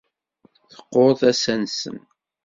[0.71, 1.97] Teqqur tasa-nsen.